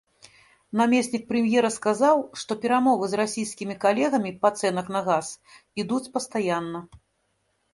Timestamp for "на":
4.97-5.01